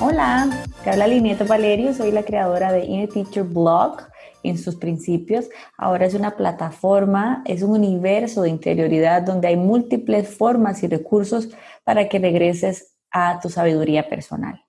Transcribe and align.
Hola, 0.00 0.64
te 0.82 0.90
habla 0.90 1.06
Linieto 1.06 1.44
Valerio, 1.44 1.92
soy 1.92 2.10
la 2.10 2.22
creadora 2.22 2.72
de 2.72 2.86
Inner 2.86 3.08
Teacher 3.10 3.42
Blog 3.42 4.13
en 4.44 4.58
sus 4.58 4.76
principios. 4.76 5.48
Ahora 5.76 6.06
es 6.06 6.14
una 6.14 6.36
plataforma, 6.36 7.42
es 7.46 7.62
un 7.62 7.72
universo 7.72 8.42
de 8.42 8.50
interioridad 8.50 9.22
donde 9.22 9.48
hay 9.48 9.56
múltiples 9.56 10.28
formas 10.28 10.82
y 10.82 10.86
recursos 10.86 11.48
para 11.82 12.08
que 12.08 12.18
regreses 12.20 12.94
a 13.10 13.40
tu 13.40 13.50
sabiduría 13.50 14.08
personal. 14.08 14.62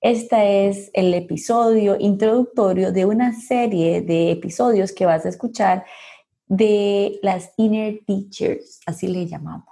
Este 0.00 0.68
es 0.68 0.90
el 0.92 1.14
episodio 1.14 1.96
introductorio 1.98 2.92
de 2.92 3.04
una 3.06 3.32
serie 3.32 4.02
de 4.02 4.32
episodios 4.32 4.92
que 4.92 5.06
vas 5.06 5.24
a 5.24 5.30
escuchar 5.30 5.84
de 6.46 7.18
las 7.22 7.52
Inner 7.56 8.00
Teachers, 8.06 8.80
así 8.86 9.06
le 9.06 9.26
llamamos. 9.26 9.66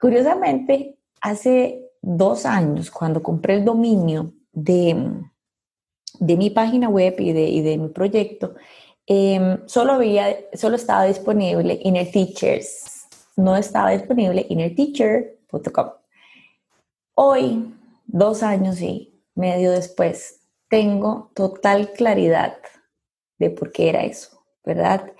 Curiosamente, 0.00 0.98
hace 1.20 1.80
dos 2.00 2.46
años, 2.46 2.90
cuando 2.90 3.22
compré 3.22 3.54
el 3.54 3.64
dominio 3.64 4.32
de, 4.52 5.10
de 6.18 6.36
mi 6.36 6.50
página 6.50 6.88
web 6.88 7.14
y 7.18 7.32
de, 7.32 7.44
y 7.44 7.62
de 7.62 7.78
mi 7.78 7.88
proyecto, 7.88 8.54
em, 9.06 9.66
solo, 9.66 9.98
solo 10.54 10.76
estaba 10.76 11.04
disponible 11.04 11.78
Inner 11.82 12.10
Teachers, 12.10 12.94
no 13.36 13.56
estaba 13.56 13.90
disponible 13.90 14.46
innerteacher.com. 14.48 15.90
Hoy, 17.14 17.74
dos 18.06 18.42
años 18.42 18.80
y 18.80 19.20
medio 19.34 19.72
después, 19.72 20.40
tengo 20.68 21.30
total 21.34 21.92
claridad 21.92 22.56
de 23.38 23.50
por 23.50 23.72
qué 23.72 23.88
era 23.88 24.04
eso, 24.04 24.42
¿verdad? 24.64 25.12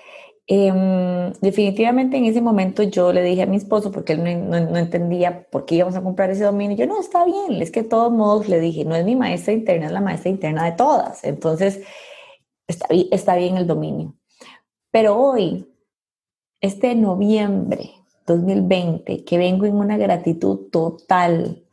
Em, 0.47 1.33
definitivamente 1.41 2.19
en 2.19 2.27
ese 2.27 2.43
momento 2.43 2.83
yo 2.83 3.15
le 3.15 3.23
dije 3.23 3.43
a 3.43 3.47
mi 3.47 3.57
esposo, 3.57 3.91
porque 3.91 4.13
él 4.13 4.23
no, 4.23 4.77
entendía 4.77 5.47
por 5.51 5.65
qué 5.65 5.77
íbamos 5.77 5.97
a 5.97 6.03
comprar 6.03 6.31
ese 6.31 6.45
dominio, 6.45 6.77
yo 6.77 6.87
no, 6.87 7.01
está 7.01 7.25
bien, 7.25 7.63
es 7.63 7.71
que 7.71 7.83
de 7.83 7.89
todos 7.89 8.13
modos 8.13 8.49
le 8.49 8.61
dije, 8.61 8.85
no 8.85 8.95
es 8.95 9.07
mi 9.07 9.17
maestra 9.17 9.55
interna, 9.55 9.87
es 9.87 9.93
la 9.93 10.03
maestra 10.03 10.31
interna 10.31 10.67
de 10.67 10.73
todas, 10.73 11.25
entonces 11.25 11.81
está, 12.67 12.89
está 13.11 13.37
bien 13.37 13.57
el 13.57 13.67
dominio. 13.67 14.17
Pero 14.91 15.17
hoy, 15.17 15.67
este 16.61 16.95
noviembre 16.95 17.93
2020, 18.27 19.25
que 19.25 19.39
vengo 19.39 19.65
en 19.67 19.77
una 19.77 19.97
gratitud 19.97 20.69
total 20.71 21.65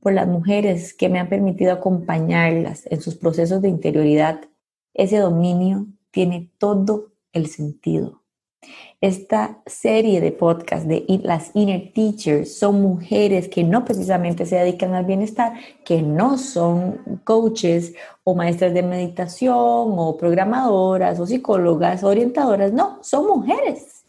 por 0.00 0.12
las 0.12 0.28
mujeres 0.28 0.94
que 0.94 1.08
me 1.08 1.18
han 1.18 1.28
permitido 1.30 1.72
acompañarlas 1.72 2.86
en 2.90 3.00
sus 3.00 3.16
procesos 3.16 3.62
de 3.62 3.68
interioridad, 3.68 4.42
ese 4.94 5.18
dominio 5.18 5.86
tiene 6.10 6.50
todo 6.58 7.12
el 7.32 7.48
sentido. 7.48 8.22
Esta 9.00 9.62
serie 9.66 10.20
de 10.20 10.32
podcasts 10.32 10.88
de 10.88 11.04
las 11.22 11.52
Inner 11.54 11.92
Teachers 11.92 12.58
son 12.58 12.82
mujeres 12.82 13.48
que 13.48 13.62
no 13.62 13.84
precisamente 13.84 14.44
se 14.44 14.56
dedican 14.56 14.94
al 14.94 15.04
bienestar, 15.04 15.52
que 15.84 16.02
no 16.02 16.36
son 16.36 17.20
coaches 17.22 17.94
o 18.24 18.34
maestras 18.34 18.74
de 18.74 18.82
meditación 18.82 19.54
o 19.54 20.16
programadoras 20.18 21.20
o 21.20 21.26
psicólogas 21.26 22.02
o 22.02 22.08
orientadoras, 22.08 22.72
no, 22.72 22.98
son 23.02 23.28
mujeres. 23.28 24.04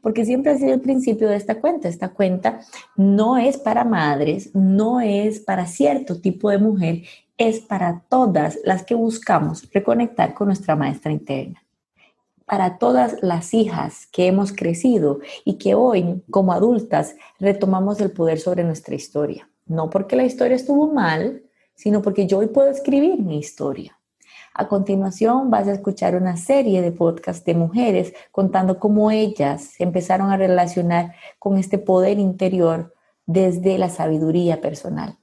Porque 0.00 0.24
siempre 0.24 0.52
ha 0.52 0.58
sido 0.58 0.74
el 0.74 0.80
principio 0.80 1.28
de 1.28 1.36
esta 1.36 1.60
cuenta. 1.60 1.88
Esta 1.88 2.10
cuenta 2.10 2.60
no 2.96 3.36
es 3.36 3.58
para 3.58 3.84
madres, 3.84 4.54
no 4.54 5.00
es 5.00 5.40
para 5.40 5.66
cierto 5.66 6.20
tipo 6.20 6.50
de 6.50 6.58
mujer, 6.58 7.02
es 7.36 7.58
para 7.58 8.04
todas 8.08 8.58
las 8.64 8.84
que 8.84 8.94
buscamos 8.94 9.68
reconectar 9.72 10.34
con 10.34 10.46
nuestra 10.46 10.76
maestra 10.76 11.10
interna 11.10 11.60
para 12.50 12.78
todas 12.78 13.14
las 13.22 13.54
hijas 13.54 14.08
que 14.10 14.26
hemos 14.26 14.52
crecido 14.52 15.20
y 15.44 15.54
que 15.54 15.76
hoy, 15.76 16.20
como 16.32 16.52
adultas, 16.52 17.14
retomamos 17.38 18.00
el 18.00 18.10
poder 18.10 18.40
sobre 18.40 18.64
nuestra 18.64 18.96
historia. 18.96 19.48
No 19.66 19.88
porque 19.88 20.16
la 20.16 20.24
historia 20.24 20.56
estuvo 20.56 20.92
mal, 20.92 21.44
sino 21.76 22.02
porque 22.02 22.26
yo 22.26 22.38
hoy 22.38 22.48
puedo 22.48 22.68
escribir 22.68 23.20
mi 23.20 23.38
historia. 23.38 23.96
A 24.52 24.66
continuación 24.66 25.48
vas 25.48 25.68
a 25.68 25.74
escuchar 25.74 26.16
una 26.16 26.36
serie 26.36 26.82
de 26.82 26.90
podcasts 26.90 27.44
de 27.44 27.54
mujeres 27.54 28.14
contando 28.32 28.80
cómo 28.80 29.12
ellas 29.12 29.74
empezaron 29.78 30.32
a 30.32 30.36
relacionar 30.36 31.14
con 31.38 31.56
este 31.56 31.78
poder 31.78 32.18
interior 32.18 32.92
desde 33.26 33.78
la 33.78 33.90
sabiduría 33.90 34.60
personal. 34.60 35.16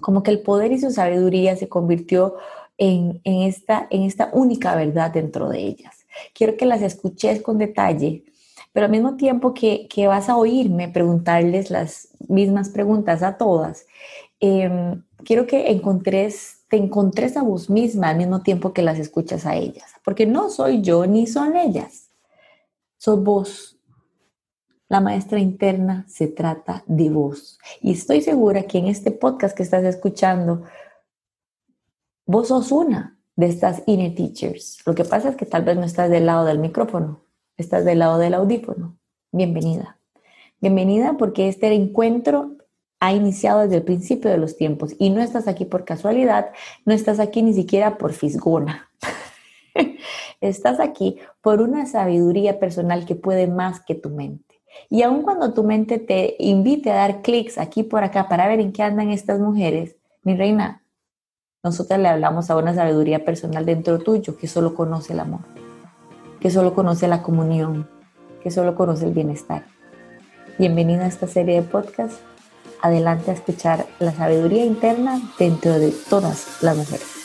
Como 0.00 0.22
que 0.22 0.30
el 0.30 0.42
poder 0.42 0.70
y 0.70 0.78
su 0.78 0.92
sabiduría 0.92 1.56
se 1.56 1.68
convirtió 1.68 2.36
en, 2.78 3.20
esta, 3.24 3.88
en 3.90 4.04
esta 4.04 4.30
única 4.32 4.76
verdad 4.76 5.10
dentro 5.10 5.48
de 5.48 5.58
ellas 5.58 5.99
quiero 6.34 6.56
que 6.56 6.66
las 6.66 6.82
escuches 6.82 7.42
con 7.42 7.58
detalle, 7.58 8.24
pero 8.72 8.86
al 8.86 8.92
mismo 8.92 9.16
tiempo 9.16 9.54
que, 9.54 9.88
vas 10.06 10.28
a 10.28 10.36
oírme 10.36 10.88
preguntarles 10.88 11.70
las 11.70 12.08
mismas 12.28 12.68
preguntas 12.68 13.22
a 13.22 13.36
todas, 13.36 13.86
em, 14.40 15.02
quiero 15.24 15.46
que 15.46 15.70
encontres, 15.70 16.64
te 16.68 16.76
encontres 16.76 17.36
a 17.36 17.42
vos 17.42 17.68
misma 17.68 18.10
al 18.10 18.16
mismo 18.16 18.42
tiempo 18.42 18.72
que 18.72 18.82
las 18.82 18.98
escuchas 18.98 19.44
a 19.46 19.56
ellas, 19.56 19.90
porque 20.04 20.26
no 20.26 20.50
soy 20.50 20.82
yo 20.82 21.06
ni 21.06 21.26
son 21.26 21.56
ellas, 21.56 22.10
sos 22.96 23.22
vos. 23.22 23.76
La 24.88 25.00
maestra 25.00 25.38
interna 25.38 26.04
se 26.08 26.26
trata 26.26 26.82
de 26.86 27.10
vos. 27.10 27.60
Y 27.80 27.92
estoy 27.92 28.22
segura 28.22 28.64
que 28.64 28.78
en 28.78 28.88
este 28.88 29.12
podcast 29.12 29.56
que 29.56 29.62
estás 29.62 29.84
escuchando, 29.84 30.64
vos 32.26 32.48
sos 32.48 32.72
una, 32.72 33.19
de 33.40 33.46
estas 33.46 33.82
inner 33.86 34.14
teachers. 34.14 34.82
Lo 34.84 34.94
que 34.94 35.04
pasa 35.04 35.30
es 35.30 35.36
que 35.36 35.46
tal 35.46 35.64
vez 35.64 35.74
no 35.74 35.84
estás 35.84 36.10
del 36.10 36.26
lado 36.26 36.44
del 36.44 36.58
micrófono, 36.58 37.22
estás 37.56 37.86
del 37.86 38.00
lado 38.00 38.18
del 38.18 38.34
audífono. 38.34 38.98
Bienvenida. 39.32 39.98
Bienvenida 40.60 41.16
porque 41.16 41.48
este 41.48 41.72
encuentro 41.72 42.58
ha 43.00 43.14
iniciado 43.14 43.62
desde 43.62 43.76
el 43.76 43.82
principio 43.82 44.30
de 44.30 44.36
los 44.36 44.58
tiempos 44.58 44.94
y 44.98 45.08
no 45.08 45.22
estás 45.22 45.48
aquí 45.48 45.64
por 45.64 45.86
casualidad, 45.86 46.50
no 46.84 46.92
estás 46.92 47.18
aquí 47.18 47.42
ni 47.42 47.54
siquiera 47.54 47.96
por 47.96 48.12
fisgona. 48.12 48.90
estás 50.42 50.78
aquí 50.78 51.16
por 51.40 51.62
una 51.62 51.86
sabiduría 51.86 52.60
personal 52.60 53.06
que 53.06 53.14
puede 53.14 53.46
más 53.46 53.80
que 53.80 53.94
tu 53.94 54.10
mente. 54.10 54.60
Y 54.90 55.00
aun 55.00 55.22
cuando 55.22 55.54
tu 55.54 55.64
mente 55.64 55.98
te 55.98 56.36
invite 56.40 56.90
a 56.90 56.96
dar 56.96 57.22
clics 57.22 57.56
aquí 57.56 57.84
por 57.84 58.04
acá 58.04 58.28
para 58.28 58.46
ver 58.48 58.60
en 58.60 58.72
qué 58.72 58.82
andan 58.82 59.08
estas 59.08 59.40
mujeres, 59.40 59.96
mi 60.24 60.36
reina, 60.36 60.82
nosotras 61.62 62.00
le 62.00 62.08
hablamos 62.08 62.50
a 62.50 62.56
una 62.56 62.74
sabiduría 62.74 63.24
personal 63.24 63.66
dentro 63.66 63.98
tuyo 63.98 64.36
que 64.36 64.48
solo 64.48 64.74
conoce 64.74 65.12
el 65.12 65.20
amor, 65.20 65.40
que 66.40 66.50
solo 66.50 66.74
conoce 66.74 67.06
la 67.06 67.22
comunión, 67.22 67.88
que 68.42 68.50
solo 68.50 68.74
conoce 68.74 69.04
el 69.04 69.12
bienestar. 69.12 69.64
Bienvenida 70.58 71.04
a 71.04 71.08
esta 71.08 71.26
serie 71.26 71.56
de 71.56 71.68
podcasts. 71.68 72.20
Adelante 72.82 73.30
a 73.30 73.34
escuchar 73.34 73.86
la 73.98 74.12
sabiduría 74.12 74.64
interna 74.64 75.20
dentro 75.38 75.78
de 75.78 75.92
todas 76.08 76.62
las 76.62 76.76
mujeres. 76.76 77.19